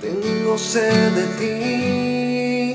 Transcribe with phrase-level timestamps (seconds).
[0.00, 2.74] Tengo sed de ti,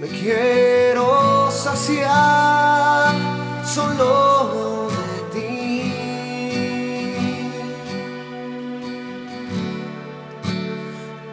[0.00, 3.14] me quiero saciar
[3.64, 5.92] solo de ti.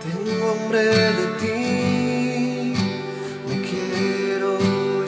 [0.03, 0.83] Tengo hambre
[1.19, 2.75] de ti,
[3.47, 4.51] me quiero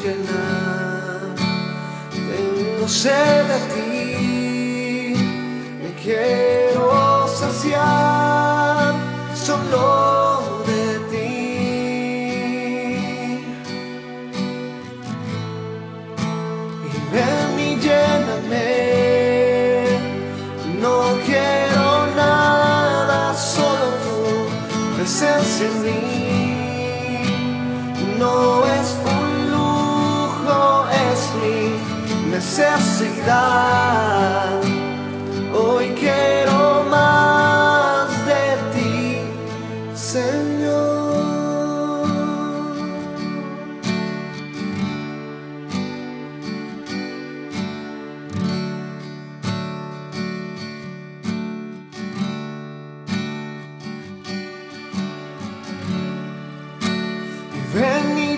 [0.03, 1.35] llenar.
[2.11, 3.84] Tengo sed de ti.
[21.25, 24.17] Quiero nada, solo tu
[24.95, 26.01] presencia en mí.
[28.19, 30.59] No es un lujo,
[31.09, 31.59] es mi
[32.31, 33.81] necesidad.
[35.53, 36.64] Hoy quiero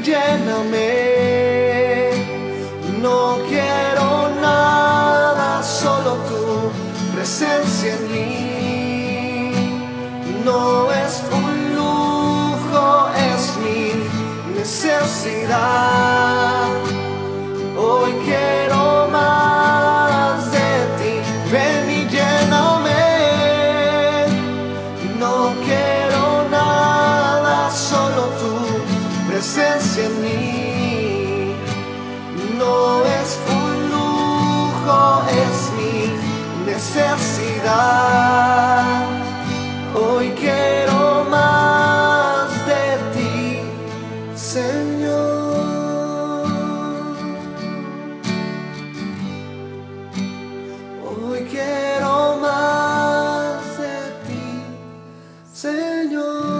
[0.08, 0.94] lléname,
[3.02, 6.72] no quiero nada, solo tu
[7.14, 9.52] presencia en mí.
[10.46, 11.47] No es un
[44.48, 46.46] Señor.
[51.04, 54.64] Hoy quiero más de ti,
[55.54, 56.57] Señor.